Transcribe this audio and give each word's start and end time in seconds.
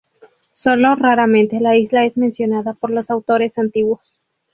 Sólo 0.53 0.95
raramente 0.95 1.59
la 1.59 1.75
isla 1.77 2.05
es 2.05 2.17
mencionada 2.17 2.73
por 2.73 2.89
los 2.89 3.11
autores 3.11 3.59
antiguos. 3.59 4.17